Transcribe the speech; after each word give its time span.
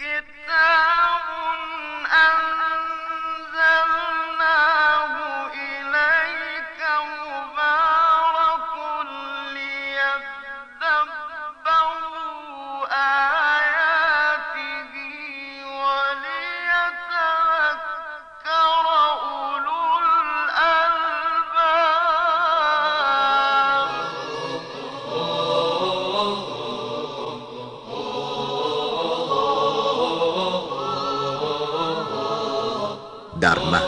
الكتاب 0.00 0.93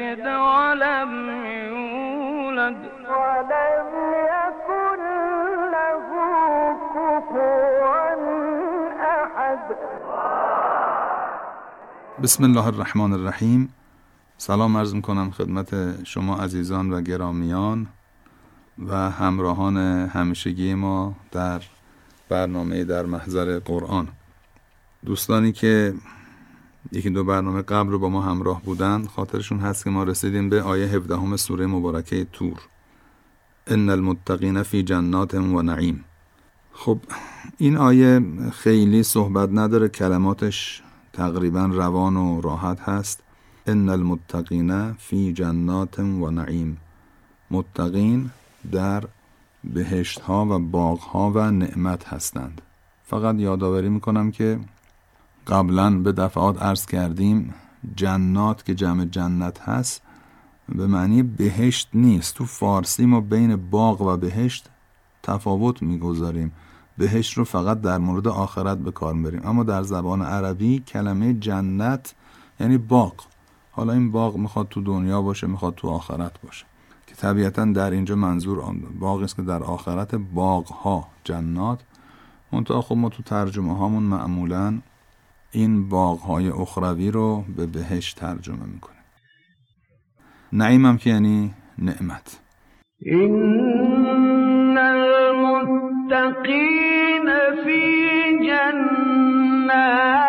يلد 0.00 0.26
ولم 0.48 1.12
يولد. 1.68 2.78
ولم 3.20 3.88
يكن 4.34 5.00
له 5.74 6.08
كفوا 6.94 8.14
احد 9.22 9.62
بسم 12.22 12.44
الله 12.44 12.68
الرحمن 12.68 13.12
الرحیم. 13.12 13.68
سلام 14.38 14.76
عرض 14.76 15.00
کنم 15.00 15.30
خدمت 15.30 15.70
شما 16.04 16.36
عزیزان 16.36 16.92
و 16.92 17.00
گرامیان 17.00 17.86
و 18.88 18.94
همراهان 19.10 19.76
همیشگی 20.16 20.74
ما 20.74 21.14
در 21.32 21.60
برنامه 22.28 22.84
در 22.84 23.02
محضر 23.06 23.58
قرآن. 23.58 24.08
دوستانی 25.06 25.52
که 25.52 25.94
یکی 26.92 27.10
دو 27.10 27.24
برنامه 27.24 27.62
قبل 27.62 27.90
رو 27.90 27.98
با 27.98 28.08
ما 28.08 28.22
همراه 28.22 28.62
بودن. 28.62 29.06
خاطرشون 29.06 29.58
هست 29.58 29.84
که 29.84 29.90
ما 29.90 30.02
رسیدیم 30.02 30.48
به 30.48 30.62
آیه 30.62 30.86
17 30.86 31.36
سوره 31.36 31.66
مبارکه 31.66 32.26
تور. 32.32 32.58
ان 33.66 33.88
المتقین 33.90 34.62
فی 34.62 34.82
جنات 34.82 35.34
و 35.34 35.62
نعیم. 35.62 36.04
خب 36.72 36.98
این 37.58 37.76
آیه 37.76 38.20
خیلی 38.52 39.02
صحبت 39.02 39.48
نداره. 39.52 39.88
کلماتش 39.88 40.82
تقریبا 41.12 41.64
روان 41.64 42.16
و 42.16 42.40
راحت 42.40 42.80
هست. 42.80 43.22
ان 43.66 43.88
المتقین 43.88 44.92
فی 44.92 45.32
جنات 45.32 45.98
و 45.98 46.30
نعیم. 46.30 46.78
متقین 47.50 48.30
در 48.72 49.04
بهشت 49.64 50.20
ها 50.20 50.46
و 50.46 50.58
باغ 50.58 50.98
ها 51.00 51.32
و 51.34 51.50
نعمت 51.50 52.08
هستند. 52.08 52.62
فقط 53.04 53.34
یادآوری 53.38 53.88
می‌کنم 53.88 54.30
که 54.30 54.58
قبلا 55.46 55.98
به 55.98 56.12
دفعات 56.12 56.62
عرض 56.62 56.86
کردیم 56.86 57.54
جنات 57.96 58.64
که 58.64 58.74
جمع 58.74 59.04
جنت 59.04 59.60
هست 59.60 60.02
به 60.68 60.86
معنی 60.86 61.22
بهشت 61.22 61.88
نیست. 61.94 62.34
تو 62.34 62.44
فارسی 62.44 63.06
ما 63.06 63.20
بین 63.20 63.70
باغ 63.70 64.00
و 64.00 64.16
بهشت 64.16 64.68
تفاوت 65.22 65.82
می‌گذاریم. 65.82 66.52
بهشت 66.98 67.38
رو 67.38 67.44
فقط 67.44 67.80
در 67.80 67.98
مورد 67.98 68.28
آخرت 68.28 68.78
به 68.78 68.90
کار 68.90 69.14
بریم 69.14 69.40
اما 69.44 69.64
در 69.64 69.82
زبان 69.82 70.22
عربی 70.22 70.78
کلمه 70.78 71.34
جنت 71.34 72.14
یعنی 72.60 72.78
باغ. 72.78 73.14
حالا 73.70 73.92
این 73.92 74.10
باغ 74.10 74.36
می‌خواد 74.36 74.68
تو 74.68 74.80
دنیا 74.80 75.22
باشه 75.22 75.46
می‌خواد 75.46 75.74
تو 75.74 75.88
آخرت 75.88 76.42
باشه. 76.42 76.66
که 77.06 77.14
طبیعتا 77.14 77.64
در 77.64 77.90
اینجا 77.90 78.16
منظور 78.16 78.60
آن 78.60 78.82
باغ 79.00 79.22
است 79.22 79.36
که 79.36 79.42
در 79.42 79.62
آخرت 79.62 80.14
باغ 80.14 80.66
ها 80.66 81.08
جنات. 81.24 81.80
منتها 82.52 82.82
خب 82.82 82.96
ما 82.96 83.08
تو 83.08 83.22
ترجمه 83.22 83.76
هامون 83.76 84.02
معمولا 84.02 84.78
این 85.52 85.88
باغهای 85.88 86.48
اخروی 86.48 87.10
رو 87.10 87.44
به 87.56 87.66
بهشت 87.66 88.16
ترجمه 88.16 88.66
می‌کنه 88.74 88.96
نعیم 90.52 90.86
هم 90.86 90.98
که 90.98 91.10
یعنی 91.10 91.54
نعمت. 91.78 92.40
این 92.98 94.78
المتقین 94.78 96.10
فی 97.64 98.46
جنات 98.46 100.19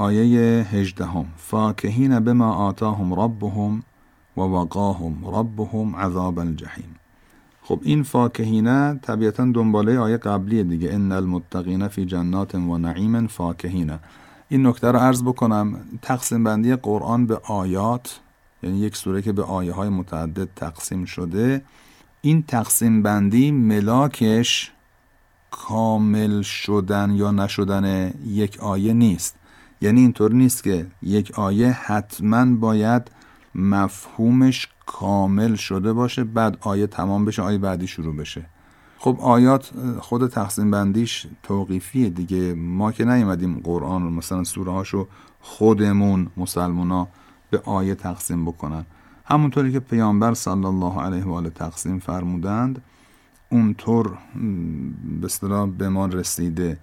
آیه 0.00 0.66
هجدهم. 0.72 1.26
فاکهین 1.36 2.20
بما 2.20 2.52
آتاهم 2.52 3.20
ربهم 3.20 3.82
و 4.36 4.40
وقاهم 4.40 5.14
ربهم 5.34 5.96
عذاب 5.96 6.38
الجحیم. 6.38 6.96
خب 7.62 7.80
این 7.82 8.02
فاکهینه 8.02 8.98
طبیعتا 9.02 9.50
دنباله 9.54 9.98
آیه 9.98 10.16
قبلی 10.16 10.64
دیگه. 10.64 10.92
ان 10.92 11.12
المتقین 11.12 11.88
فی 11.88 12.04
جنات 12.04 12.54
و 12.54 12.78
نعیم 12.78 13.26
فاکهینه. 13.26 13.98
این 14.48 14.66
نکته 14.66 14.90
رو 14.90 14.98
عرض 14.98 15.22
بکنم. 15.22 15.76
تقسیم 16.02 16.44
بندی 16.44 16.74
قرآن 16.74 17.26
به 17.26 17.36
آیات 17.36 18.20
یعنی 18.62 18.78
یک 18.78 18.96
سوره 18.96 19.22
که 19.22 19.32
به 19.32 19.42
آیه 19.42 19.72
های 19.72 19.88
متعدد 19.88 20.48
تقسیم 20.56 21.04
شده 21.04 21.62
این 22.20 22.42
تقسیم 22.42 23.02
بندی 23.02 23.50
ملاکش 23.50 24.72
کامل 25.50 26.42
شدن 26.42 27.10
یا 27.10 27.30
نشدن 27.30 28.14
یک 28.26 28.60
آیه 28.60 28.92
نیست. 28.92 29.39
یعنی 29.80 30.00
اینطور 30.00 30.32
نیست 30.32 30.62
که 30.62 30.86
یک 31.02 31.38
آیه 31.38 31.70
حتما 31.70 32.54
باید 32.56 33.10
مفهومش 33.54 34.68
کامل 34.86 35.54
شده 35.54 35.92
باشه 35.92 36.24
بعد 36.24 36.58
آیه 36.60 36.86
تمام 36.86 37.24
بشه 37.24 37.42
آیه 37.42 37.58
بعدی 37.58 37.86
شروع 37.86 38.16
بشه. 38.16 38.46
خب 38.98 39.18
آیات 39.20 39.70
خود 40.00 40.26
تقسیم 40.26 40.70
بندیش 40.70 41.26
توقیفیه 41.42 42.10
دیگه. 42.10 42.54
ما 42.54 42.92
که 42.92 43.04
نیومدیم 43.04 43.60
قرآن 43.64 44.02
رو 44.02 44.10
مثلا 44.10 44.44
سوره 44.44 44.72
هاشو 44.72 45.08
خودمون 45.40 46.28
مسلمونا 46.36 47.08
به 47.50 47.58
آیه 47.64 47.94
تقسیم 47.94 48.44
بکنن. 48.44 48.86
همونطوری 49.24 49.72
که 49.72 49.80
پیامبر 49.80 50.34
صلی 50.34 50.64
الله 50.64 51.00
علیه 51.00 51.24
و 51.24 51.32
آله 51.32 51.50
تقسیم 51.50 51.98
فرمودند 51.98 52.82
اونطور 53.50 54.18
به 55.20 55.66
به 55.78 55.88
ما 55.88 56.06
رسیده. 56.06 56.78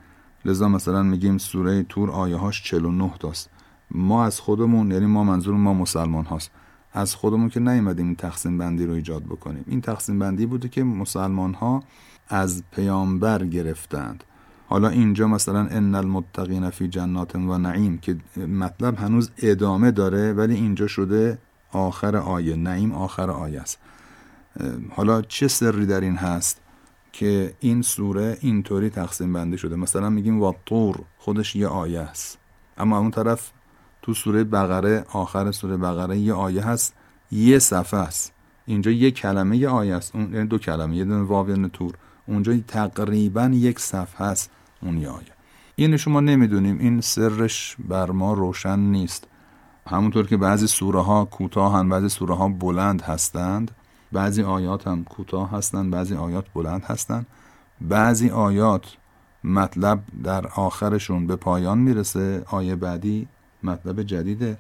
لذا 0.48 0.68
مثلا 0.68 1.04
میگیم 1.04 1.38
سوره 1.38 1.84
تور 1.84 2.12
آیه 2.12 2.36
هاش 2.36 2.64
49 2.64 3.12
تاست 3.20 3.50
ما 3.92 4.26
از 4.26 4.40
خودمون 4.40 4.92
یعنی 4.92 5.06
ما 5.06 5.24
منظور 5.24 5.56
ما 5.56 5.74
مسلمان 5.74 6.26
هاست. 6.26 6.52
از 6.94 7.16
خودمون 7.16 7.50
که 7.50 7.60
نیومدیم 7.60 8.06
این 8.06 8.16
تقسیم 8.16 8.58
بندی 8.58 8.86
رو 8.86 8.94
ایجاد 8.94 9.24
بکنیم. 9.24 9.64
این 9.68 9.82
تقسیم 9.82 10.20
بندی 10.20 10.46
بوده 10.46 10.70
که 10.70 10.84
مسلمان 10.84 11.54
ها 11.54 11.84
از 12.28 12.64
پیامبر 12.72 13.46
گرفتند. 13.46 14.24
حالا 14.68 14.90
اینجا 14.90 15.28
مثلا 15.28 15.68
ان 15.68 15.96
المتقین 15.96 16.70
فی 16.70 16.88
جنات 16.88 17.36
و 17.36 17.58
نعیم 17.58 17.98
که 17.98 18.18
مطلب 18.38 19.00
هنوز 19.00 19.32
ادامه 19.38 19.92
داره 19.92 20.34
ولی 20.34 20.56
اینجا 20.56 20.88
شده 20.88 21.38
آخر 21.72 22.18
آیه 22.18 22.56
نعیم 22.56 22.92
آخر 22.92 23.32
آیه 23.32 23.62
است. 23.62 23.80
حالا 24.90 25.22
چه 25.22 25.48
سری 25.48 25.86
در 25.86 26.02
این 26.02 26.16
هست؟ 26.16 26.62
که 27.18 27.54
این 27.60 27.82
سوره 27.82 28.38
اینطوری 28.42 28.90
تقسیم 28.90 29.34
بندی 29.34 29.58
شده. 29.58 29.76
مثلا 29.76 30.10
میگیم 30.10 30.42
و 30.42 30.54
طور 30.66 31.00
خودش 31.18 31.56
یه 31.56 31.68
آیه 31.68 32.00
است. 32.00 32.38
اما 32.78 32.98
اون 32.98 33.12
طرف 33.12 33.52
تو 34.02 34.14
سوره 34.14 34.44
بقره 34.44 35.06
آخر 35.14 35.52
سوره 35.52 35.78
بقره 35.78 36.18
یه 36.18 36.34
آیه 36.34 36.66
هست. 36.66 36.94
یه 37.32 37.60
صفحه 37.60 38.00
است. 38.00 38.34
اینجا 38.66 38.92
یه 38.92 39.12
کلمه 39.12 39.58
یه 39.58 39.70
آیه 39.70 39.96
است. 39.96 40.16
اون 40.16 40.34
یعنی 40.34 40.48
دو 40.48 40.58
کلمه. 40.58 40.96
یه 40.96 41.06
دونه 41.06 41.24
واو 41.24 41.50
یه 41.50 41.68
تور 41.68 41.94
اونجا 42.28 42.58
تقریبا 42.68 43.52
یک 43.54 43.80
صفحه 43.80 44.28
است. 44.28 44.52
اون 44.82 44.98
آیه. 44.98 45.34
این 45.76 45.98
شما 45.98 46.20
نمی‌دونیم. 46.20 46.80
این 46.80 47.02
سرش 47.02 47.76
بر 47.80 48.12
ما 48.12 48.34
روشن 48.34 48.80
نیست. 48.80 49.28
همونطور 49.88 50.28
که 50.28 50.38
بعضی 50.38 50.68
سوره 50.68 51.02
ها 51.02 51.26
کوتاهن 51.26 51.90
بعضی 51.90 52.10
سوره 52.10 52.36
ها 52.36 52.48
بلند 52.48 53.02
هستند. 53.02 53.72
بعضی 54.12 54.44
آیات 54.44 54.88
هم 54.88 55.04
کوتاه 55.04 55.52
هستند 55.52 55.92
بعضی 55.92 56.16
آیات 56.16 56.46
بلند 56.54 56.84
هستند 56.84 57.26
بعضی 57.82 58.30
آیات 58.30 58.98
مطلب 59.44 60.04
در 60.24 60.48
آخرشون 60.48 61.28
به 61.28 61.36
پایان 61.36 61.78
می‌رسه 61.78 62.44
آیه 62.48 62.76
بعدی 62.76 63.28
مطلب 63.64 64.04
جدیده. 64.04 64.58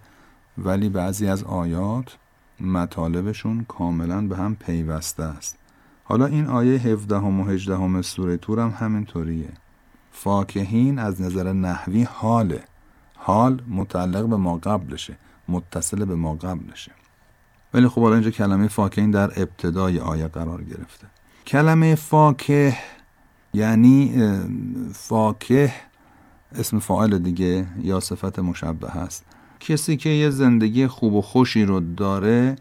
ولی 0.57 0.89
بعضی 0.89 1.27
از 1.27 1.44
آیات 1.44 2.17
مطالبشون 2.59 3.65
کاملا 3.67 4.27
به 4.27 4.38
هم 4.38 4.55
پیوسته 4.55 5.23
است. 5.23 5.57
حالا 6.03 6.25
این 6.25 6.47
آیه 6.47 6.79
17 6.79 7.15
و 7.15 7.43
18 7.43 8.01
سوره 8.01 8.38
تور 8.38 8.59
هم 8.59 8.73
همینطوریه. 8.77 9.50
فاکهین 10.11 11.00
از 11.00 11.21
نظر 11.21 11.53
نحوی 11.53 12.03
حاله. 12.03 12.63
حال 13.15 13.61
متعلق 13.67 14.25
به 14.25 14.35
ما 14.35 14.57
قبلشه 14.57 15.17
متصل 15.47 16.05
به 16.05 16.15
ما 16.15 16.33
قبلشه. 16.33 16.91
ولی 17.73 17.87
خب 17.87 18.01
حالا 18.01 18.13
اینجا 18.13 18.31
کلمه 18.31 18.67
فاکهین 18.67 19.11
در 19.11 19.41
ابتدای 19.41 19.99
آیه 19.99 20.27
قرار 20.27 20.63
گرفته. 20.63 21.07
کلمه 21.47 21.95
فاکه 21.95 22.77
یعنی 23.53 24.23
فاکه 24.93 25.73
اسم 26.55 26.79
فاعل 26.79 27.17
دیگه 27.17 27.67
یا 27.81 27.99
صفت 27.99 28.39
مشبه 28.39 28.89
هست. 28.89 29.25
کسی 29.59 29.97
که 29.97 30.09
یه 30.09 30.29
زندگی 30.29 30.87
خوب 30.87 31.13
و 31.13 31.21
خوشی 31.21 31.65
رو 31.65 31.79
داره 31.79 32.55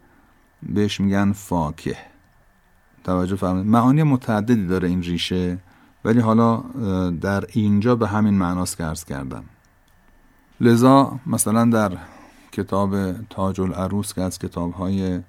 بهش 0.62 1.00
میگن 1.00 1.32
فاکه. 1.32 1.96
توجه 3.04 3.36
فرمایید. 3.36 3.66
معانی 3.66 4.02
متعددی 4.02 4.66
داره 4.66 4.88
این 4.88 5.02
ریشه 5.02 5.58
ولی 6.04 6.20
حالا 6.20 6.56
در 7.20 7.44
اینجا 7.52 7.96
به 7.96 8.08
همین 8.08 8.34
معناست 8.34 8.76
که 8.76 8.84
عرض 8.84 9.04
کردم. 9.04 9.44
لذا 10.60 11.20
مثلا 11.26 11.64
در 11.64 11.92
کتاب 12.56 13.12
تاج 13.22 13.60
العروس 13.60 14.14
که 14.14 14.22
از 14.22 14.38
کتاب 14.38 14.72
های 14.72 15.20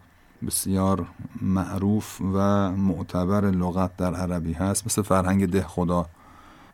بسیار 0.47 1.07
معروف 1.41 2.21
و 2.21 2.71
معتبر 2.71 3.41
لغت 3.41 3.97
در 3.97 4.15
عربی 4.15 4.53
هست 4.53 4.85
مثل 4.85 5.01
فرهنگ 5.01 5.45
ده 5.45 5.63
خدا. 5.67 6.05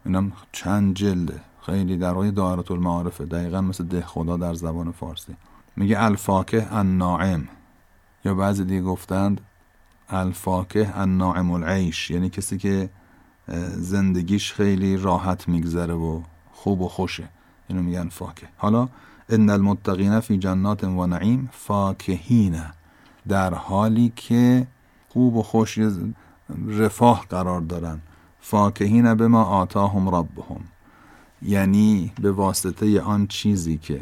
اینم 0.06 0.32
چند 0.52 0.96
جلده 0.96 1.40
خیلی 1.62 1.98
در 1.98 2.14
روی 2.14 2.32
دایره 2.32 2.72
المعارفه 2.72 3.26
دقیقا 3.26 3.62
مثل 3.62 3.84
ده 3.84 4.02
خدا 4.02 4.38
در 4.38 4.54
زبان 4.54 4.92
فارسی. 4.92 5.36
میگه 5.76 6.04
الفاکه 6.04 6.68
الناعم. 6.74 7.48
یا 8.26 8.34
بعضی 8.34 8.64
دیگه 8.64 8.82
گفتند 8.82 9.42
الفاکه 10.10 11.00
الناعم 11.00 11.52
العیش. 11.52 12.12
یعنی 12.12 12.30
کسی 12.30 12.58
که 12.58 12.90
زندگیش 13.78 14.54
خیلی 14.54 14.98
راحت 14.98 15.48
میگذره 15.48 15.94
و 15.94 16.22
خوب 16.52 16.82
و 16.82 16.88
خوشه. 16.88 17.30
اینو 17.68 17.82
میگن 17.82 18.10
فاکه. 18.10 18.48
حالا 18.58 18.90
ان 19.30 19.50
المتقین 19.50 20.20
فی 20.20 20.38
جنات 20.38 20.84
و 20.84 21.08
نعیم 21.08 21.50
فاکهین 21.52 22.62
در 23.28 23.54
حالی 23.54 24.14
که 24.16 24.68
خوب 25.10 25.36
و 25.36 25.44
خوش 25.44 25.80
رفاه 26.68 27.26
قرار 27.30 27.62
دارن. 27.62 28.02
فاکهین 28.40 29.14
به 29.14 29.28
ما 29.28 29.44
آتاهم 29.44 30.16
ربهم. 30.16 30.62
یعنی 31.42 32.14
به 32.22 32.32
واسطه 32.32 33.02
آن 33.02 33.28
چیزی 33.28 33.78
که 33.78 34.02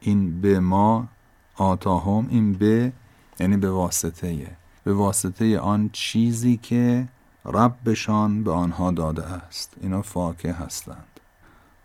این 0.00 0.40
به 0.40 0.60
ما 0.60 1.08
آتاهم 1.56 2.26
این 2.30 2.52
به 2.52 2.92
یعنی 3.40 3.56
به 3.56 3.70
واسطه 3.70 4.56
به 4.84 4.92
واسطه 4.92 5.58
آن 5.58 5.90
چیزی 5.92 6.56
که 6.56 7.08
ربشان 7.44 8.44
به 8.44 8.52
آنها 8.52 8.90
داده 8.90 9.24
است. 9.24 9.76
اینا 9.80 10.02
فاکه 10.02 10.52
هستند. 10.52 11.20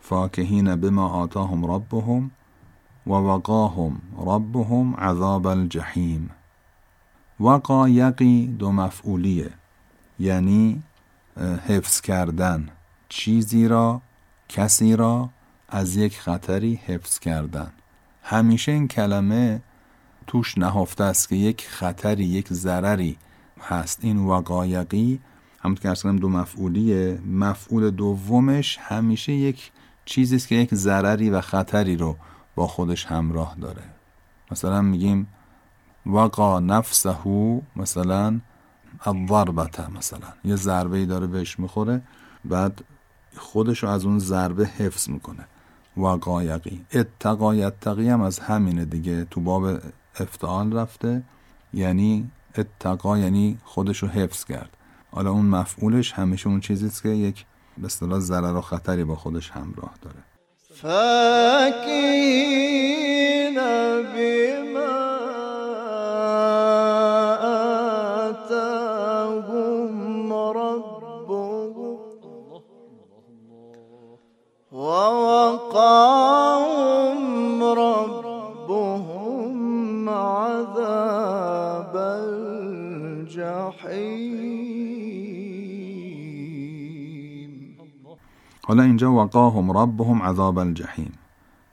فاکهین 0.01 0.75
به 0.75 0.89
ما 0.89 1.07
آتاهم 1.07 1.71
ربهم. 1.71 2.31
و 3.07 3.11
وقاهم 3.11 4.01
ربهم 4.17 4.95
عذاب 4.95 5.47
الجحیم. 5.47 6.29
وقا 7.39 7.89
یقی 7.89 8.47
دو 8.47 8.71
مفعولیه 8.71 9.49
یعنی 10.19 10.83
حفظ 11.67 12.01
کردن. 12.01 12.69
چیزی 13.09 13.67
را 13.67 14.01
کسی 14.49 14.95
را 14.95 15.29
از 15.69 15.95
یک 15.95 16.19
خطری 16.19 16.75
حفظ 16.85 17.19
کردن. 17.19 17.71
همیشه 18.23 18.71
این 18.71 18.87
کلمه 18.87 19.61
توش 20.27 20.57
نهفته 20.57 21.03
است 21.03 21.29
که 21.29 21.35
یک 21.35 21.67
خطری 21.67 22.25
یک 22.25 22.53
ضرری 22.53 23.17
هست. 23.61 23.99
این 24.01 24.17
وقایقی 24.17 25.19
همونطور 25.63 25.95
که 25.95 26.11
دو 26.11 26.29
مفعولیه 26.29 27.19
مفعول 27.25 27.89
دومش 27.89 28.77
همیشه 28.81 29.33
یک 29.33 29.71
چیزی 30.05 30.35
است 30.35 30.47
که 30.47 30.55
یک 30.55 30.75
ضرری 30.75 31.29
و 31.29 31.41
خطری 31.41 31.95
رو 31.95 32.15
با 32.55 32.67
خودش 32.67 33.05
همراه 33.05 33.55
داره. 33.61 33.83
مثلا 34.51 34.81
میگیم 34.81 35.27
وقا 36.05 36.59
نفسه 36.59 37.15
مثلا 37.75 38.39
الضربته 39.05 39.91
مثلا. 39.91 40.27
یه 40.43 40.55
ضربه 40.55 40.97
ای 40.97 41.05
داره 41.05 41.27
بهش 41.27 41.59
می‌خوره 41.59 42.01
بعد 42.45 42.83
خودشو 43.37 43.87
از 43.87 44.05
اون 44.05 44.19
ضربه 44.19 44.65
حفظ 44.65 45.09
می‌کنه. 45.09 45.47
وقایقی 45.97 46.85
اتقا 46.93 47.69
تقی 47.69 48.09
هم 48.09 48.21
از 48.21 48.39
همینه 48.39 48.85
دیگه. 48.85 49.25
تو 49.25 49.41
باب 49.41 49.79
افتعال 50.19 50.73
رفته. 50.73 51.23
یعنی 51.73 52.31
اتقا 52.57 53.17
یعنی 53.17 53.57
خودشو 53.63 54.07
حفظ 54.07 54.45
کرد. 54.45 54.77
حالا 55.11 55.31
اون 55.31 55.45
مفعولش 55.45 56.13
همیشه 56.13 56.49
اون 56.49 56.59
چیزیست 56.59 57.03
که 57.03 57.09
یک 57.09 57.45
به 57.77 57.85
اصطلاح 57.85 58.19
ضرر 58.19 58.55
و 58.55 58.61
خطری 58.61 59.03
با 59.03 59.15
خودش 59.15 59.51
همراه 59.51 59.93
داره. 60.01 60.19
فاکین 60.82 62.26
اینجا 88.91 89.11
وقاهم 89.11 89.71
ربهم 89.77 90.21
عذاب 90.21 90.57
الجحیم 90.57 91.11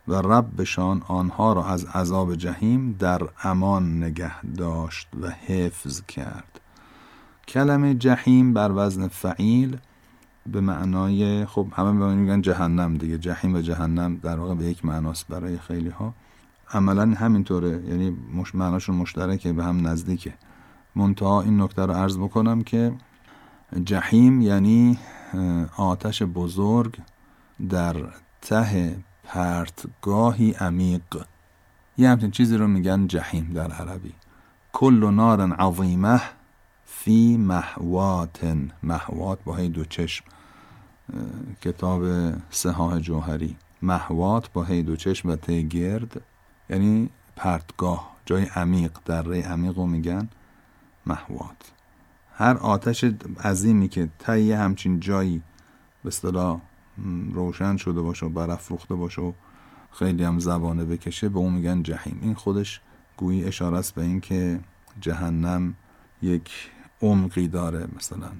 و 0.09 0.15
ربشان 0.15 1.03
آنها 1.09 1.53
را 1.53 1.67
از 1.67 1.85
عذاب 1.85 2.35
جهیم 2.35 2.93
در 2.99 3.23
امان 3.43 4.03
نگه 4.03 4.45
داشت 4.45 5.09
و 5.21 5.31
حفظ 5.31 6.03
کرد. 6.03 6.61
کلمه 7.49 7.95
جهیم 7.95 8.55
بر 8.55 8.73
وزن 8.75 9.09
فعیل 9.09 9.77
به 10.47 10.61
معنای 10.61 11.47
خب 11.47 11.67
همه 11.77 11.99
به 11.99 12.15
میگن 12.15 12.41
جهنم 12.41 12.95
دیگه. 12.95 13.19
جهیم 13.19 13.55
و 13.55 13.61
جهنم 13.61 14.17
در 14.17 14.39
واقع 14.39 14.55
به 14.55 14.65
یک 14.65 14.85
معناست 14.85 15.29
برای 15.29 15.59
خیلی 15.59 15.89
ها 15.89 16.15
عملا 16.73 17.03
همینطوره 17.03 17.83
یعنی 17.89 18.17
مش 18.35 18.55
معناشون 18.55 18.97
مشترکه 18.97 19.53
به 19.53 19.65
هم 19.65 19.87
نزدیکه. 19.87 20.35
منتها 20.97 21.43
این 21.43 21.63
نکته 21.63 21.87
رو 21.87 21.93
عرض 21.93 22.19
بکنم 22.19 22.63
که 22.63 22.93
جهیم 23.85 24.41
یعنی 24.41 24.99
آتش 25.77 26.23
بزرگ 26.23 26.99
در 27.69 27.97
ته 28.41 28.97
پرتگاهی 29.25 30.53
عمیق. 30.53 31.25
یه 31.99 32.09
همچین 32.09 32.31
چیزی 32.31 32.57
رو 32.57 32.67
میگن 32.67 33.07
جهیم 33.07 33.53
در 33.55 33.73
عربی. 33.73 34.15
کل 34.73 35.11
نار 35.11 35.53
عظیمه 35.53 36.21
فی 36.85 37.37
محوات. 37.37 38.57
محوات 38.83 39.39
با 39.45 39.57
هی 39.57 39.69
دو 39.69 39.85
چشم. 39.85 40.25
کتاب 41.61 42.03
سهاه 42.51 43.01
جوهری. 43.01 43.57
محوات 43.83 44.53
با 44.53 44.65
هی 44.65 44.83
دو 44.83 44.97
چشم 44.97 45.29
و 45.29 45.37
ته 45.37 45.63
گرد. 45.63 46.21
یعنی 46.71 47.11
پرتگاه. 47.37 48.17
جای 48.27 48.45
عمیق. 48.45 48.99
دره 49.05 49.43
عمیق 49.43 49.77
رو 49.77 49.87
میگن 49.87 50.29
محوات. 51.07 51.73
هر 52.39 52.57
آتش 52.57 53.05
عظیمی 53.45 53.89
که 53.89 54.09
ته 54.19 54.57
همچین 54.57 55.01
جایی 55.01 55.43
به 56.03 56.09
اصطلاح 56.09 56.61
روشن 57.33 57.77
شده 57.77 58.01
باشه 58.01 58.27
و 58.27 58.29
برافروخته 58.29 58.95
باشه 58.95 59.23
و 59.23 59.33
خیلی 59.93 60.25
هم 60.25 60.39
زبانه 60.39 60.85
بکشه 60.85 61.29
به 61.29 61.39
اون 61.39 61.53
میگن 61.53 61.83
جهیم 61.83 62.19
این 62.23 62.35
خودش 62.35 62.81
گویی 63.17 63.45
اشاره 63.45 63.79
است 63.79 63.95
به 63.95 64.03
این 64.03 64.21
که 64.21 64.61
جهنم 65.01 65.75
یک 66.23 66.71
عمقی 67.03 67.49
داره 67.49 67.89
مثلا. 67.97 68.31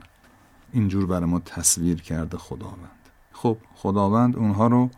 اینجور 0.73 1.07
برای 1.07 1.31
ما 1.31 1.41
تصویر 1.41 2.03
کرده 2.03 2.37
خداوند. 2.37 3.09
خب 3.33 3.57
خداوند 3.75 4.37
اونها 4.37 4.67
رو 4.67 4.91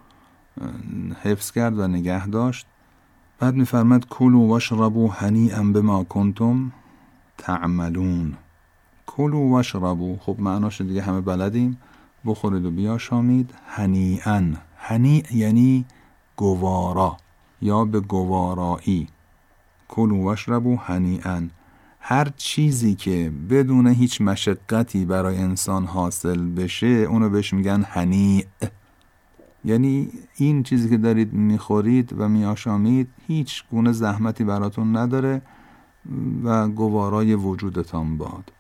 حفظ 1.23 1.51
کرد 1.51 1.79
و 1.79 1.89
نگه 1.89 2.27
داشت. 2.27 2.67
بعد 3.39 3.55
میفرمد 3.55 4.09
کلو 4.09 4.49
واشربو 4.49 5.09
هنیئا 5.09 5.63
بما 5.63 6.05
کنتم 6.05 6.73
تعملون. 7.39 8.37
کلو 9.17 9.49
و 9.49 9.55
اشربو. 9.55 10.17
خب 10.21 10.37
معناش 10.39 10.81
دیگه 10.81 11.03
همه 11.03 11.21
بلدیم. 11.21 11.79
بخورید 12.27 12.65
و 12.65 12.71
بیاشامید. 12.71 13.55
هنیئن 13.67 14.57
هنی 14.77 15.23
یعنی 15.31 15.85
گوارا 16.37 17.17
یا 17.63 17.85
به 17.85 18.01
گوارایی. 18.01 19.09
کلو 19.89 20.23
و 20.23 20.27
اشربو 20.27 20.77
هنیئن 20.77 21.51
هر 22.01 22.29
چیزی 22.37 22.95
که 22.95 23.33
بدون 23.51 23.87
هیچ 23.87 24.21
مشقتی 24.21 25.05
برای 25.05 25.39
انسان 25.39 25.85
حاصل 25.85 26.49
بشه 26.49 26.87
اونو 26.87 27.29
بهش 27.31 27.53
میگن 27.55 27.83
هنیع 27.83 28.45
یعنی 29.65 30.09
این 30.37 30.63
چیزی 30.63 30.91
که 30.91 30.97
دارید 30.97 31.33
می‌خورید 31.33 32.15
و 32.19 32.29
میآشامید 32.29 33.09
هیچ 33.27 33.65
گونه 33.71 33.93
زحمتی 33.93 34.45
براتون 34.45 34.97
نداره 34.97 35.43
و 36.45 36.69
گوارای 36.69 37.35
وجودتان 37.35 38.17
باد. 38.17 38.53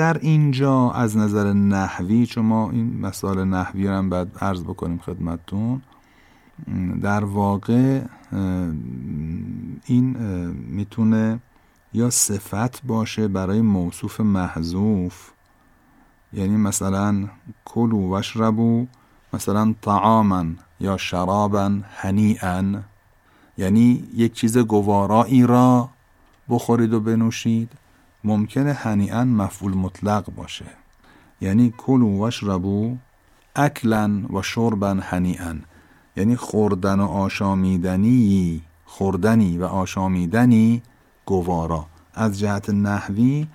در 0.00 0.18
اینجا 0.18 0.90
از 0.90 1.16
نظر 1.16 1.52
نحوی 1.52 2.26
چون 2.26 2.44
ما 2.44 2.70
این 2.70 3.00
مسائل 3.00 3.44
نحوی 3.44 3.86
رو 3.86 3.94
هم 3.94 4.10
باید 4.10 4.28
عرض 4.40 4.62
بکنیم 4.62 4.98
خدمتتون 4.98 5.82
در 7.02 7.24
واقع 7.24 8.02
این 9.86 10.16
می‌تونه 10.68 11.40
یا 11.92 12.10
صفت 12.10 12.86
باشه 12.86 13.28
برای 13.28 13.60
موصوف 13.60 14.20
محذوف 14.20 15.30
یعنی 16.32 16.56
مثلا 16.56 17.28
کلو 17.64 18.08
واشربو 18.08 18.86
مثلا 19.32 19.74
طعاما 19.82 20.44
یا 20.80 20.96
شرابا 20.96 21.72
هنیئا 21.96 22.80
یعنی 23.58 24.08
یک 24.14 24.32
چیز 24.32 24.58
گوارایی 24.58 25.46
را 25.46 25.88
بخورید 26.48 26.92
و 26.94 27.00
بنوشید. 27.00 27.72
ممکنه 28.24 28.72
هنیئا 28.72 29.24
مفعول 29.24 29.74
مطلق 29.74 30.30
باشه. 30.36 30.66
یعنی 31.40 31.74
کلو 31.78 32.18
واشربو 32.18 32.96
اکلا 33.56 34.22
و 34.32 34.42
شربا 34.42 34.98
هنیئا. 35.02 35.56
یعنی 36.16 36.36
خوردن 36.36 37.00
و 37.00 37.06
آشامیدنی 37.06 38.62
خوردنی 38.84 39.58
و 39.58 39.64
آشامیدنی 39.64 40.82
گوارا. 41.26 41.86
از 42.14 42.38
جهت 42.38 42.70
نحوی 42.70 43.46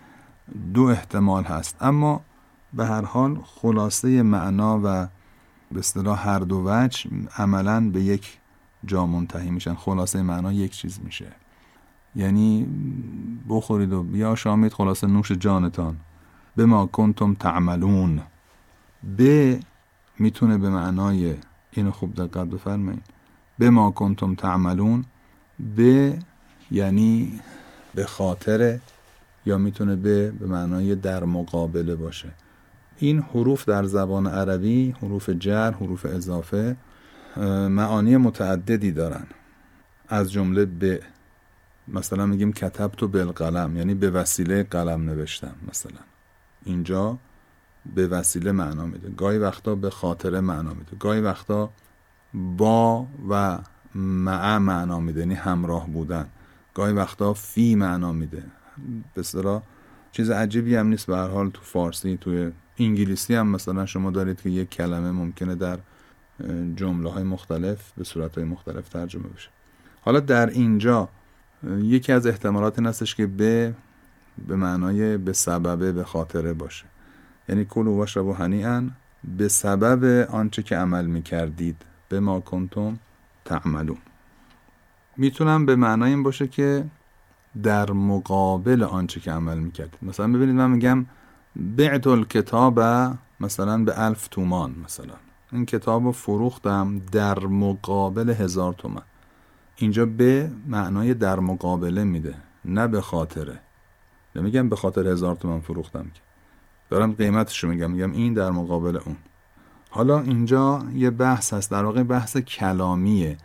دو 0.73 0.83
احتمال 0.83 1.43
هست. 1.43 1.75
اما 1.81 2.21
به 2.73 2.85
هر 2.85 3.01
حال 3.01 3.39
خلاصه 3.43 4.21
معنا 4.21 4.79
و 4.83 5.07
به 5.71 5.79
اصطلاح 5.79 6.27
هر 6.29 6.39
دو 6.39 6.63
وجه 6.65 7.09
عملا 7.37 7.89
به 7.89 8.01
یک 8.01 8.37
جا 8.85 9.05
منتهی 9.05 9.51
میشن. 9.51 9.75
خلاصه 9.75 10.21
معنا 10.21 10.53
یک 10.53 10.71
چیز 10.71 10.99
میشه. 11.03 11.44
یعنی 12.15 12.67
بخورید 13.49 13.93
و 13.93 14.03
بیا 14.03 14.35
شامید 14.35 14.73
خلاصه 14.73 15.07
نوش 15.07 15.31
جانتان. 15.31 15.95
به 16.55 16.65
ما 16.65 16.85
کنتم 16.85 17.33
تعملون. 17.33 18.21
به 19.17 19.59
می‌تونه 20.19 20.57
به 20.57 20.69
معنای 20.69 21.35
اینو 21.71 21.91
خوب 21.91 22.15
دقت 22.15 22.47
بفرمایید. 22.47 23.03
به 23.59 23.69
ما 23.69 23.91
کنتم 23.91 24.35
تعملون. 24.35 25.05
به 25.75 26.19
یعنی 26.71 27.39
به 27.95 28.05
خاطر 28.05 28.79
یا 29.45 29.57
می‌تونه 29.57 29.95
به 29.95 30.31
به 30.31 30.47
معنای 30.47 30.95
در 30.95 31.23
مقابله 31.23 31.95
باشه. 31.95 32.29
این 32.97 33.19
حروف 33.19 33.65
در 33.65 33.83
زبان 33.83 34.27
عربی 34.27 34.95
حروف 35.01 35.29
جر 35.29 35.71
حروف 35.71 36.05
اضافه 36.05 36.75
معانی 37.69 38.17
متعددی 38.17 38.91
دارن. 38.91 39.27
از 40.07 40.31
جمله 40.31 40.65
به 40.65 41.01
مثلا 41.87 42.25
میگیم 42.25 42.53
کتب 42.53 42.91
تو 42.97 43.07
بالقلم 43.07 43.77
یعنی 43.77 43.93
به 43.93 44.09
وسیله 44.09 44.63
قلم 44.63 45.01
نوشتم 45.09 45.55
مثلا. 45.67 45.99
اینجا 46.65 47.17
به 47.95 48.07
وسیله 48.07 48.51
معنا 48.51 48.85
میده. 48.85 49.09
گاهی 49.09 49.37
وقتا 49.37 49.75
به 49.75 49.89
خاطره 49.89 50.39
معنا 50.39 50.73
میده. 50.73 50.97
گاهی 50.99 51.21
وقتا 51.21 51.69
با 52.33 53.07
و 53.29 53.59
مع 53.95 54.57
معنا 54.57 54.99
میده 54.99 55.19
یعنی 55.19 55.33
همراه 55.33 55.87
بودن. 55.87 56.27
گاهی 56.73 56.93
وقتا 56.93 57.33
فی 57.33 57.75
معنا 57.75 58.11
میده. 58.11 58.43
به 59.13 59.19
اصطلاح 59.21 59.61
چیز 60.11 60.29
عجیبی 60.29 60.75
هم 60.75 60.87
نیست. 60.87 61.07
به 61.07 61.17
حال 61.17 61.49
تو 61.49 61.61
فارسی 61.61 62.17
تو 62.21 62.51
انگلیسی 62.77 63.35
هم 63.35 63.47
مثلا 63.47 63.85
شما 63.85 64.11
دارید 64.11 64.41
که 64.41 64.49
یک 64.49 64.69
کلمه 64.69 65.11
ممکنه 65.11 65.55
در 65.55 65.79
جمله 66.75 67.09
های 67.09 67.23
مختلف 67.23 67.91
به 67.97 68.03
صورت 68.03 68.37
های 68.37 68.47
مختلف 68.47 68.89
ترجمه 68.89 69.27
بشه. 69.27 69.49
حالا 70.01 70.19
در 70.19 70.49
اینجا 70.49 71.09
یکی 71.63 72.11
از 72.11 72.27
احتمالات 72.27 72.79
این 72.79 72.87
هستش 72.87 73.15
که 73.15 73.27
به 73.27 73.73
به 74.47 74.55
معنای 74.55 75.17
به 75.17 75.33
سببه 75.33 75.91
به 75.91 76.03
خاطره 76.03 76.53
باشه. 76.53 76.85
یعنی 77.49 77.65
کلو 77.65 77.97
واشربو 77.97 78.33
هنیئا 78.33 78.89
به 79.37 79.47
سبب 79.47 80.29
آنچه 80.29 80.63
که 80.63 80.75
عمل 80.75 81.05
می‌کردید 81.05 81.85
به 82.09 82.19
ما 82.19 82.39
کنتم 82.39 82.99
تعملون. 83.45 83.97
می‌تونم 85.17 85.65
به 85.65 85.75
معنای 85.75 86.09
این 86.09 86.23
باشه 86.23 86.47
که 86.47 86.85
در 87.63 87.91
مقابل 87.91 88.83
آنچه 88.83 89.19
که 89.19 89.31
عمل 89.31 89.57
می‌کردید. 89.57 89.99
مثلا 90.01 90.27
ببینید 90.27 90.55
من 90.55 90.71
میگم 90.71 91.05
بعت 91.55 92.07
الکتاب 92.07 92.79
مثلا 93.39 93.83
به 93.83 94.01
الف 94.01 94.27
تومان 94.27 94.75
مثلا. 94.85 95.13
این 95.51 95.65
کتاب 95.65 96.03
رو 96.03 96.11
فروختم 96.11 97.01
در 97.11 97.39
مقابل 97.39 98.29
هزار 98.29 98.73
تومن 98.73 99.01
اینجا 99.75 100.05
به 100.05 100.51
معنای 100.67 101.13
در 101.13 101.39
مقابله 101.39 102.03
میده 102.03 102.35
نه 102.65 102.87
به 102.87 103.01
خاطره. 103.01 103.59
نمیگم 104.35 104.69
به 104.69 104.75
خاطر 104.75 105.07
هزار 105.07 105.35
تومن 105.35 105.59
فروختم 105.59 106.03
که. 106.03 106.21
دارم 106.89 107.11
قیمتش 107.11 107.63
رو 107.63 107.69
میگم 107.69 107.91
میگم 107.91 108.11
این 108.11 108.33
در 108.33 108.51
مقابل 108.51 108.97
اون. 109.05 109.17
حالا 109.89 110.19
اینجا 110.19 110.83
یه 110.93 111.09
بحث 111.09 111.53
هست 111.53 111.71
در 111.71 111.83
واقع 111.83 112.03
بحث 112.03 112.37
کلامیه. 112.37 113.37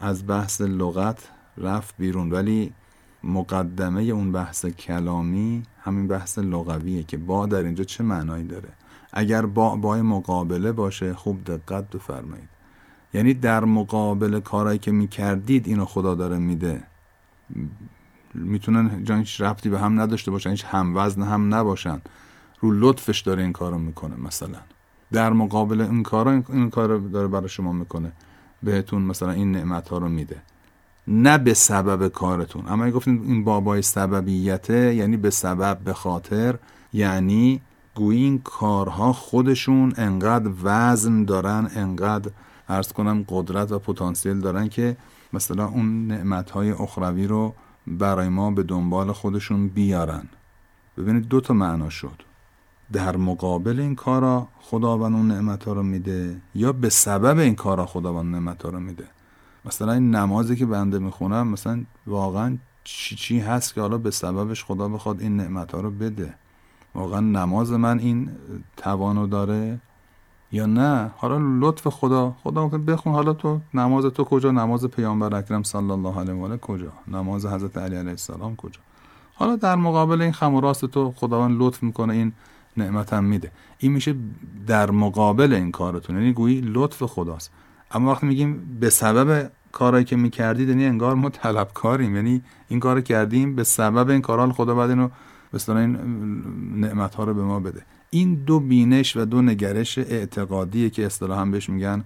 از 0.00 0.26
بحث 0.26 0.60
لغت 0.60 1.28
رفت 1.58 1.94
بیرون 1.98 2.32
ولی 2.32 2.72
مقدمه 3.24 4.02
اون 4.02 4.32
بحث 4.32 4.66
کلامی 4.66 5.62
همین 5.80 6.08
بحث 6.08 6.38
لغویه 6.38 7.02
که 7.02 7.16
با 7.16 7.46
در 7.46 7.62
اینجا 7.62 7.84
چه 7.84 8.04
معنایی 8.04 8.44
داره؟ 8.44 8.68
اگر 9.12 9.46
با 9.46 9.76
بای 9.76 10.02
مقابله 10.02 10.72
باشه 10.72 11.14
خوب 11.14 11.44
دقت 11.44 11.90
بفرمایید. 11.90 12.48
یعنی 13.14 13.34
در 13.34 13.64
مقابل 13.64 14.40
کارهایی 14.40 14.78
که 14.78 14.92
می‌کردید 14.92 15.68
اینو 15.68 15.84
خدا 15.84 16.14
داره 16.14 16.38
میده. 16.38 16.82
می‌تونن 18.34 19.04
جان 19.04 19.18
هیچ 19.18 19.40
ربطی 19.40 19.68
به 19.68 19.80
هم 19.80 20.00
نداشته 20.00 20.30
باشن 20.30 20.50
هیچ 20.50 20.64
هموزن 20.64 21.22
هم 21.22 21.54
نباشن. 21.54 22.00
رو 22.60 22.70
لطفش 22.70 23.20
داره 23.20 23.42
این 23.42 23.52
کارو 23.52 23.78
می‌کنه 23.78 24.16
مثلا. 24.16 24.58
در 25.12 25.32
مقابل 25.32 25.80
این 25.80 26.02
کارا 26.02 26.42
این 26.48 26.70
کارو 26.70 27.08
داره 27.08 27.28
برای 27.28 27.48
شما 27.48 27.72
می‌کنه. 27.72 28.12
بهتون 28.62 29.02
مثلا 29.02 29.30
این 29.30 29.52
نعمت 29.52 29.88
ها 29.88 29.98
رو 29.98 30.08
میده. 30.08 30.36
نه 31.08 31.38
به 31.38 31.54
سبب 31.54 32.08
کارتون. 32.08 32.68
اما 32.68 32.84
اگه 32.84 32.92
گفتین 32.92 33.22
این 33.24 33.44
بابای 33.44 33.82
سببیته 33.82 34.94
یعنی 34.94 35.16
به 35.16 35.30
سبب 35.30 35.78
به 35.78 35.92
خاطر 35.92 36.58
یعنی 36.92 37.60
گویی 37.94 38.40
کارها 38.44 39.12
خودشون 39.12 39.92
انقدر 39.96 40.50
وزن 40.62 41.24
دارن 41.24 41.70
انقدر 41.74 42.30
ارز 42.70 42.92
کنم 42.92 43.24
قدرت 43.28 43.72
و 43.72 43.78
پتانسیل 43.78 44.40
دارن 44.40 44.68
که 44.68 44.96
مثلا 45.32 45.66
اون 45.66 46.06
نعمتهای 46.06 46.70
اخروی 46.70 47.26
رو 47.26 47.54
برای 47.86 48.28
ما 48.28 48.50
به 48.50 48.62
دنبال 48.62 49.12
خودشون 49.12 49.68
بیارن. 49.68 50.28
ببینید 50.96 51.28
دو 51.28 51.40
تا 51.40 51.54
معنا 51.54 51.90
شد. 51.90 52.22
در 52.92 53.16
مقابل 53.16 53.80
این 53.80 53.94
کارا 53.94 54.48
خداوند 54.60 55.14
اون 55.14 55.28
نعمت 55.28 55.64
ها 55.64 55.72
رو 55.72 55.82
میده 55.82 56.40
یا 56.54 56.72
به 56.72 56.88
سبب 56.88 57.38
این 57.38 57.54
کارا 57.54 57.86
خداوند 57.86 58.34
نعمت 58.34 58.62
ها 58.62 58.68
رو 58.68 58.80
میده؟ 58.80 59.06
مثلا 59.64 59.92
این 59.92 60.14
نمازی 60.14 60.56
که 60.56 60.66
بنده 60.66 60.98
می‌خونم 60.98 61.48
مثلا 61.48 61.84
واقعا 62.06 62.58
چی 62.84 63.16
چی 63.16 63.40
هست 63.40 63.74
که 63.74 63.80
حالا 63.80 63.98
به 63.98 64.10
سببش 64.10 64.64
خدا 64.64 64.88
بخواد 64.88 65.20
این 65.20 65.36
نعمت 65.36 65.74
ها 65.74 65.80
رو 65.80 65.90
بده؟ 65.90 66.34
واقعا 66.94 67.20
نماز 67.20 67.72
من 67.72 67.98
این 67.98 68.30
توانو 68.76 69.26
داره؟ 69.26 69.80
یا 70.52 70.66
نه؟ 70.66 71.10
حالا 71.16 71.38
لطف 71.60 71.88
خدا. 71.88 72.34
خدا 72.42 72.68
گفت 72.68 72.84
بخون. 72.84 73.12
حالا 73.12 73.32
تو 73.32 73.60
نماز 73.74 74.04
تو 74.04 74.24
کجا؟ 74.24 74.50
نماز 74.50 74.84
پیامبر 74.84 75.34
اکرم 75.34 75.62
صلی 75.62 75.90
الله 75.90 76.18
علیه 76.18 76.34
و 76.34 76.44
آله 76.44 76.56
کجا؟ 76.56 76.92
نماز 77.08 77.46
حضرت 77.46 77.78
علی 77.78 77.96
علیه 77.96 78.10
السلام 78.10 78.56
کجا؟ 78.56 78.80
حالا 79.34 79.56
در 79.56 79.76
مقابل 79.76 80.22
این 80.22 80.32
خم 80.32 80.54
و 80.54 80.60
راست 80.60 80.84
تو 80.86 81.12
خداوند 81.16 81.56
لطف 81.60 81.82
می‌کنه 81.82 82.12
این 82.12 82.32
نعمت 82.76 83.12
هم 83.12 83.24
میده. 83.24 83.50
این 83.78 83.92
میشه 83.92 84.14
در 84.66 84.90
مقابل 84.90 85.52
این 85.52 85.70
کارتون. 85.70 86.16
یعنی 86.16 86.32
گویی 86.32 86.60
لطف 86.60 87.02
خداست. 87.02 87.52
اما 87.90 88.10
وقتی 88.12 88.26
میگیم 88.26 88.78
به 88.80 88.90
سبب 88.90 89.50
کارهایی 89.72 90.04
که 90.04 90.16
می‌کردید 90.16 90.68
یعنی 90.68 90.86
انگار 90.86 91.14
ما 91.14 91.28
طلبکاریم. 91.28 92.16
یعنی 92.16 92.42
این 92.68 92.80
کار 92.80 93.00
کردیم 93.00 93.56
به 93.56 93.64
سبب 93.64 94.10
این 94.10 94.20
کارها 94.20 94.52
خدا 94.52 94.74
بعد 94.74 94.90
اینو 94.90 95.08
به 95.52 95.76
این 95.76 95.96
نعمت 96.76 97.14
ها 97.14 97.24
رو 97.24 97.34
به 97.34 97.42
ما 97.42 97.60
بده. 97.60 97.82
این 98.10 98.34
دو 98.34 98.60
بینش 98.60 99.16
و 99.16 99.24
دو 99.24 99.42
نگرش 99.42 99.98
اعتقادیه 99.98 100.90
که 100.90 101.06
اصطلاحا 101.06 101.44
بهش 101.44 101.70
میگن 101.70 102.04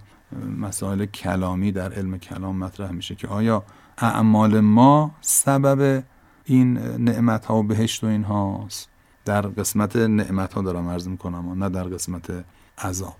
مسائل 0.57 1.05
کلامی 1.05 1.71
در 1.71 1.93
علم 1.93 2.17
کلام 2.17 2.57
مطرح 2.57 2.91
میشه 2.91 3.15
که 3.15 3.27
آیا 3.27 3.63
اعمال 3.97 4.59
ما 4.59 5.11
سبب 5.21 6.03
این 6.45 6.77
نعمت 6.77 7.45
ها 7.45 7.57
و 7.57 7.63
بهشت 7.63 8.03
و 8.03 8.07
این 8.07 8.23
هاست؟ 8.23 8.89
در 9.25 9.41
قسمت 9.41 9.95
نعمت 9.95 10.53
ها 10.53 10.61
دارم 10.61 10.87
عرض 10.87 11.07
می‌کنم 11.07 11.47
و 11.47 11.55
نه 11.55 11.69
در 11.69 11.83
قسمت 11.83 12.45
عذاب. 12.77 13.15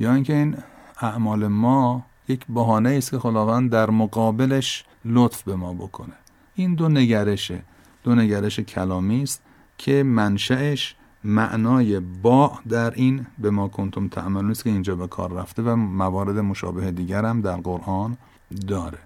یا 0.00 0.14
اینکه 0.14 0.34
این 0.34 0.56
اعمال 1.00 1.46
ما 1.46 2.06
یک 2.28 2.46
بهانه 2.48 2.90
است 2.90 3.10
که 3.10 3.18
خداوند 3.18 3.70
در 3.70 3.90
مقابلش 3.90 4.84
لطف 5.04 5.42
به 5.42 5.56
ما 5.56 5.74
بکنه. 5.74 6.14
این 6.54 6.74
دو 6.74 6.88
نگرشه 6.88 7.62
دو 8.02 8.14
نگرش 8.14 8.60
کلامی 8.60 9.22
است 9.22 9.42
که 9.78 10.02
منشأش 10.02 10.94
معنای 11.24 12.00
با 12.00 12.58
در 12.68 12.90
این 12.90 13.26
به 13.38 13.50
ما 13.50 13.68
کنتم 13.68 14.08
تعملون 14.08 14.50
است 14.50 14.64
که 14.64 14.70
اینجا 14.70 14.94
به 14.96 15.06
کار 15.06 15.32
رفته 15.32 15.62
و 15.62 15.76
موارد 15.76 16.38
مشابه 16.38 16.90
دیگر 16.90 17.24
هم 17.24 17.40
در 17.40 17.56
قرآن 17.56 18.16
داره. 18.68 18.98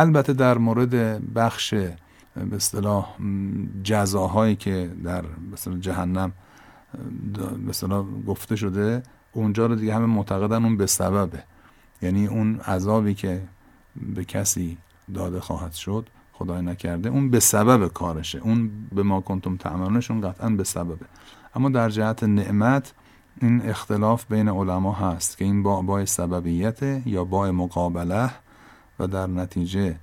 البته 0.00 0.32
در 0.32 0.58
مورد 0.58 0.94
بخش 1.34 1.74
به 2.34 2.56
اصطلاح 2.56 3.16
جزاهایی 3.82 4.56
که 4.56 4.90
در 5.04 5.24
مثلا 5.52 5.78
جهنم 5.78 6.32
مثلا 7.66 8.04
گفته 8.26 8.56
شده 8.56 9.02
اونجا 9.32 9.66
رو 9.66 9.74
دیگه 9.74 9.94
همه 9.94 10.06
معتقدن 10.06 10.64
اون 10.64 10.76
به 10.76 10.86
سببه. 10.86 11.42
یعنی 12.02 12.26
اون 12.26 12.60
عذابی 12.60 13.14
که 13.14 13.42
به 13.96 14.24
کسی 14.24 14.78
داده 15.14 15.40
خواهد 15.40 15.72
شد 15.72 16.08
خدای 16.32 16.62
نکرده 16.62 17.08
اون 17.08 17.30
به 17.30 17.40
سبب 17.40 17.88
کارشه. 17.88 18.38
اون 18.38 18.70
به 18.92 19.02
ما 19.02 19.20
کنتم 19.20 19.56
تعملونش 19.56 20.10
اون 20.10 20.20
قطعا 20.20 20.50
به 20.50 20.64
سببه. 20.64 21.06
اما 21.54 21.68
در 21.68 21.88
جهت 21.88 22.22
نعمت 22.22 22.94
این 23.42 23.62
اختلاف 23.62 24.26
بین 24.30 24.48
علما 24.48 24.92
هست 24.92 25.38
که 25.38 25.44
این 25.44 25.62
با 25.62 25.82
با 25.82 26.04
سببیت 26.04 27.06
یا 27.06 27.24
با 27.24 27.52
مقابله. 27.52 28.30
و 29.00 29.06
در 29.06 29.26
نتیجه 29.26 29.96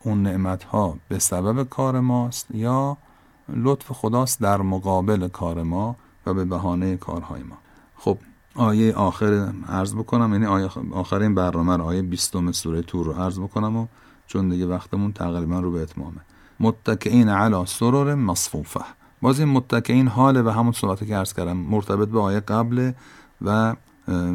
اون 0.00 0.22
نعمت 0.22 0.64
ها 0.64 0.96
به 1.08 1.18
سبب 1.18 1.62
کار 1.62 2.00
ماست 2.00 2.46
یا 2.50 2.96
لطف 3.48 3.92
خداست 3.92 4.40
در 4.40 4.56
مقابل 4.56 5.28
کار 5.28 5.62
ما 5.62 5.96
و 6.26 6.34
به 6.34 6.44
بهانه 6.44 6.96
کارهای 6.96 7.42
ما. 7.42 7.58
خب 7.96 8.18
آیه 8.54 8.94
آخر 8.94 9.52
عرض 9.68 9.94
بکنم 9.94 10.32
یعنی 10.32 10.46
آیه 10.46 10.68
آخرین 10.92 11.34
برنامه 11.34 11.76
رو 11.76 11.84
آیه 11.84 12.02
20 12.02 12.52
سوره 12.52 12.82
تور 12.82 13.06
رو 13.06 13.12
عرض 13.12 13.38
بکنم 13.38 13.76
و 13.76 13.86
چون 14.26 14.48
دیگه 14.48 14.66
وقتمون 14.66 15.12
تقریبا 15.12 15.60
رو 15.60 15.72
به 15.72 15.82
اتمامه. 15.82 16.20
متکئین 16.60 17.28
علی 17.28 17.66
سرور 17.66 18.14
مصفوفه. 18.14 18.80
باز 19.22 19.40
این 19.40 19.48
متکئین 19.48 20.08
حاله 20.08 20.42
و 20.42 20.48
همون 20.48 20.72
صورتی 20.72 21.06
که 21.06 21.16
عرض 21.16 21.34
کردم 21.34 21.56
مرتبط 21.56 22.08
به 22.08 22.20
آیه 22.20 22.40
قبل 22.40 22.92
و 23.42 23.76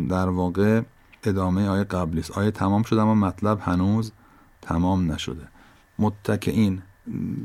در 0.09 0.29
واقع 0.29 0.81
ادامه 1.23 1.67
آیه 1.67 1.83
قبلی 1.83 2.19
است. 2.19 2.31
آیه 2.31 2.51
تمام 2.51 2.83
شده 2.83 3.01
اما 3.01 3.15
مطلب 3.15 3.59
هنوز 3.61 4.11
تمام 4.61 5.11
نشده. 5.11 5.47
متکئین. 5.99 6.81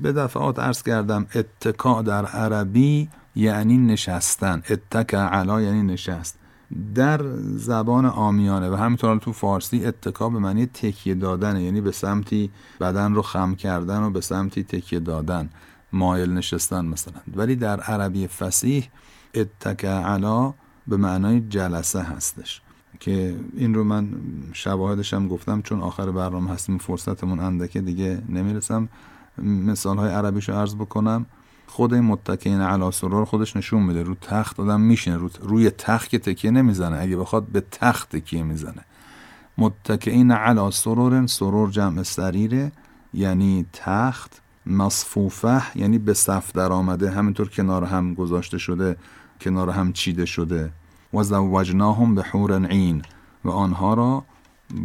به 0.03 0.13
دفعات 0.13 0.59
عرض 0.59 0.83
کردم 0.83 1.27
اتکا 1.35 2.03
در 2.03 2.27
عربی 2.27 3.09
یعنی 3.37 3.79
نشستن. 3.79 4.63
اتکا 4.71 5.19
علا 5.19 5.63
یعنی 5.63 5.83
نشست. 5.83 6.39
در 6.95 7.21
زبان 7.57 8.07
آمیانه 8.07 8.71
و 8.71 8.75
همینطور 8.75 9.19
تو 9.19 9.33
فارسی 9.33 9.87
اتکا 9.87 10.29
به 10.29 10.39
معنی 10.39 10.67
تکیه 10.67 11.15
دادن 11.15 11.57
یعنی 11.61 11.81
به 11.81 11.93
سمتی 11.93 12.51
بدن 12.81 13.15
رو 13.15 13.23
خم 13.23 13.55
کردن 13.55 14.03
و 14.03 14.11
به 14.11 14.21
سمتی 14.21 14.65
تکیه 14.65 15.01
دادن. 15.01 15.51
مایل 15.93 16.33
نشستن 16.33 16.85
مثلا. 16.85 17.21
ولی 17.37 17.57
در 17.57 17.81
عربی 17.81 18.27
فسیح 18.27 18.89
اتکا 19.35 19.89
علا 19.89 20.55
به 20.87 20.97
معنای 20.97 21.41
جلسه 21.41 22.03
هستش. 22.03 22.63
که 23.01 23.37
این 23.57 23.75
رو 23.75 23.85
من 23.85 24.09
شواهدش 24.53 25.15
هم 25.15 25.29
گفتم 25.29 25.63
چون 25.63 25.81
آخر 25.81 26.11
برنامه 26.11 26.51
هستیم 26.51 26.79
فرصتمون 26.79 27.41
اندکه 27.41 27.81
دیگه 27.81 28.23
نمی‌رسم. 28.29 28.89
مثال 29.43 29.99
های 29.99 30.13
عربیش 30.13 30.49
رو 30.49 30.55
عرض 30.55 30.75
بکنم. 30.75 31.27
خود 31.67 31.95
این 31.95 32.05
متکین 32.05 32.61
علا 32.61 32.91
سرور 32.91 33.25
خودش 33.25 33.57
نشون 33.57 33.83
میده 33.83 34.03
رو 34.03 34.15
تخت 34.15 34.61
آدم 34.61 34.81
میشینه 34.81 35.17
رو 35.17 35.31
روی 35.43 35.71
تخت 35.71 36.09
که 36.11 36.19
تکیه 36.19 36.51
نمی‌زنه. 36.51 36.99
اگه 37.01 37.17
بخواد 37.17 37.47
به 37.47 37.63
تخت 37.71 38.17
تکیه 38.17 38.43
می‌زنه. 38.43 38.85
متکئین 39.59 40.31
علا 40.31 40.71
سرور 40.71 41.27
سرور 41.27 41.71
جمع 41.71 42.03
سریره 42.03 42.73
یعنی 43.15 43.67
تخت 43.73 44.41
مصفوفه 44.67 45.79
یعنی 45.79 45.99
به 45.99 46.15
صف 46.15 46.53
در 46.53 46.73
آمده 46.73 47.11
همینطور 47.11 47.49
کنار 47.49 47.85
هم 47.85 48.15
گذاشته 48.15 48.59
شده 48.59 48.97
کنار 49.41 49.71
هم 49.71 49.93
چیده 49.93 50.27
شده. 50.27 50.73
و 51.15 51.23
زوجناهم 51.23 52.15
به 52.15 52.23
حور 52.23 52.67
عین 52.67 53.03
و 53.45 53.51
آنها 53.51 53.95
را 53.95 54.25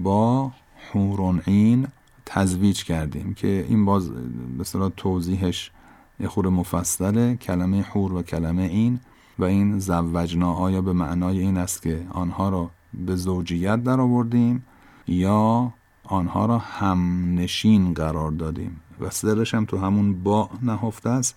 با 0.04 0.52
حور 0.92 1.42
عین 1.48 1.88
تزویج 2.26 2.84
کردیم 2.84 3.34
که 3.34 3.66
این 3.70 3.86
باز 3.86 4.12
به 4.58 4.90
توضیحش 4.98 5.72
یه 6.20 6.40
مفصله 6.40 7.36
کلمه 7.36 7.82
حور 7.82 8.14
و 8.14 8.22
کلمه 8.22 8.64
این 8.64 9.00
و 9.40 9.44
این 9.44 9.80
زوجنا 9.80 10.54
آیا 10.54 10.82
به 10.82 10.94
معنای 10.94 11.40
این 11.40 11.58
است 11.58 11.82
که 11.82 12.08
آنها 12.12 12.50
را 12.50 12.70
به 12.94 13.16
زوجیت 13.16 13.84
در 13.84 14.02
آوردیم 14.02 14.66
یا 15.08 15.74
آنها 16.04 16.46
را 16.46 16.58
هم 16.58 17.34
نشین 17.36 17.94
قرار 17.94 18.32
دادیم. 18.32 18.82
و 19.00 19.10
سرش 19.10 19.54
هم 19.54 19.66
تو 19.66 19.78
همون 19.78 20.24
با 20.24 20.50
نهفته 20.62 21.10
است 21.10 21.36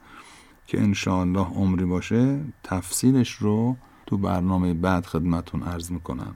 که 0.66 0.80
انشاءالله 0.80 1.46
عمری 1.46 1.84
باشه 1.84 2.40
تفصیلش 2.64 3.30
رو 3.32 3.76
تو 4.12 4.18
برنامه 4.18 4.74
بعد 4.74 5.06
خدمتون 5.06 5.62
عرض 5.62 5.90
می‌کنم. 5.90 6.34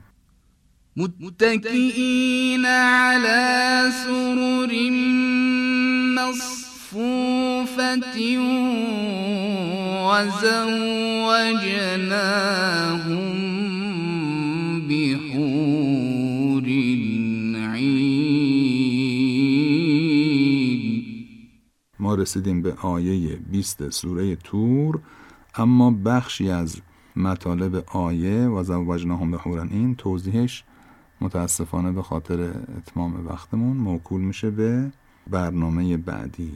متکئین 0.95 2.65
علی 2.65 3.91
سرور 3.91 4.71
مصفوفت 6.17 7.77
و 10.07 10.25
زوجناهم 10.41 11.67
بحور 14.87 16.63
عین 17.73 18.27
ما 21.99 22.15
رسیدیم 22.15 22.61
به 22.61 22.73
آیه 22.73 23.35
20 23.35 23.89
سوره 23.89 24.35
تور 24.35 24.99
اما 25.55 25.91
بخشی 25.91 26.49
از 26.49 26.81
مطالب 27.17 27.83
آیه 27.87 28.47
و 28.47 28.63
زوجناهم 28.63 29.31
به 29.31 29.37
حورن 29.37 29.67
این 29.71 29.95
توضیحش 29.95 30.63
متاسفانه 31.21 31.91
به 31.91 32.01
خاطر 32.01 32.39
اتمام 32.77 33.27
وقتمون 33.27 33.77
موکول 33.77 34.21
میشه 34.21 34.51
به 34.51 34.91
برنامه 35.29 35.97
بعدی. 35.97 36.53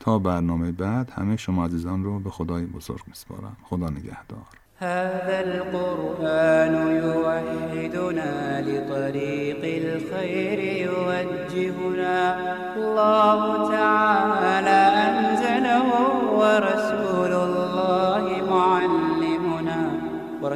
تا 0.00 0.18
برنامه 0.18 0.72
بعد 0.72 1.10
همه 1.10 1.36
شما 1.36 1.64
عزیزان 1.64 2.04
رو 2.04 2.18
به 2.18 2.30
خدای 2.30 2.64
بزرگ 2.66 3.00
میسپارم. 3.06 3.56
خدا 3.62 3.90
نگهدار. 3.90 4.46
هذا 4.80 5.38
القرآن 5.38 6.74
يوحدنا 6.96 8.60
لطريق 8.60 9.62
الخير 9.62 10.58
يوجهنا. 10.58 12.36
الله 12.76 13.70
تعالى 13.70 14.80
أنزله 15.08 15.86
ورسول 16.40 17.32
الله 17.32 17.57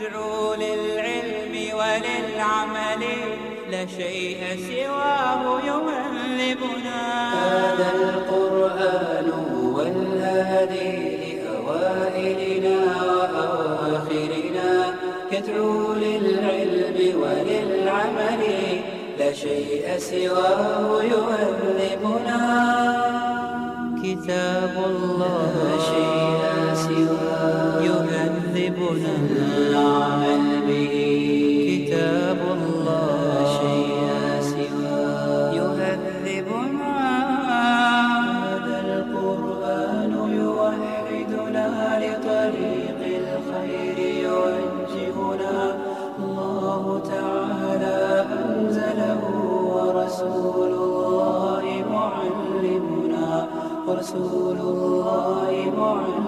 يدعو 0.00 0.54
للعلم 0.54 1.54
وللعمل 1.74 3.02
لا 3.70 3.86
شيء 3.86 4.40
سواه 4.68 5.60
يهذبنا 5.60 7.00
هذا 7.34 7.90
القرآن 7.94 9.30
هو 9.30 9.80
الهادي 9.80 11.18
لأوائلنا 11.34 12.78
وأواخرنا. 13.02 14.94
يدعو 15.32 15.92
للعلم 15.92 17.20
وللعمل 17.22 18.42
لا 19.18 19.32
شيء 19.32 19.98
سواه 19.98 21.02
يهذبنا 21.02 22.40
كتاب 24.02 24.74
الله 24.86 25.78
شيء 25.90 26.17
يهذبنا 28.68 29.16
العمل 29.56 30.44
به 30.68 30.94
كتاب 31.68 32.40
الله 32.56 33.34
شيء 33.60 33.98
سواه 34.40 35.52
يهذبنا. 35.58 36.94
هذا 37.48 38.76
القرآن 38.86 40.12
يوحدنا 40.42 41.68
لطريق 42.02 43.00
الخير 43.22 43.98
يوجهنا. 44.28 45.56
الله 46.18 46.84
تعالى 47.14 48.00
أنزله 48.40 49.22
ورسول 49.74 50.72
الله 50.84 51.64
معلمنا. 51.92 53.28
ورسول 53.86 54.58
الله 54.72 55.50
معلمنا. 55.78 56.27